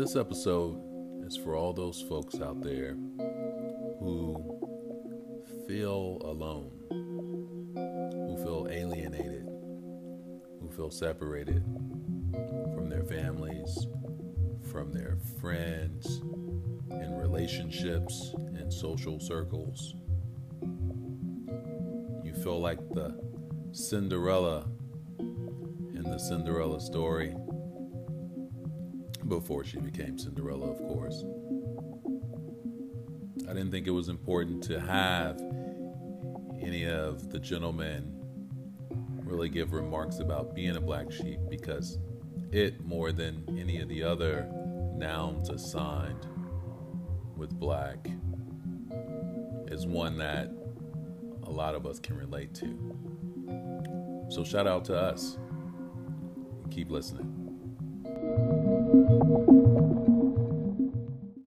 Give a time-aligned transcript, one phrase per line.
[0.00, 0.80] This episode
[1.26, 2.96] is for all those folks out there
[3.98, 4.34] who
[5.68, 9.44] feel alone, who feel alienated,
[10.58, 11.62] who feel separated
[12.74, 13.88] from their families,
[14.72, 16.22] from their friends,
[16.90, 19.96] in relationships, in social circles.
[22.24, 23.20] You feel like the
[23.72, 24.66] Cinderella
[25.18, 27.34] in the Cinderella story
[29.30, 31.24] before she became Cinderella, of course.
[33.48, 35.40] I didn't think it was important to have
[36.60, 38.20] any of the gentlemen
[39.24, 41.98] really give remarks about being a black sheep because
[42.50, 44.48] it, more than any of the other
[44.96, 46.26] nouns assigned
[47.36, 48.08] with black,
[49.68, 50.50] is one that
[51.44, 54.26] a lot of us can relate to.
[54.28, 55.38] So, shout out to us.
[56.70, 58.59] Keep listening
[58.92, 59.10] thank
[59.48, 59.69] you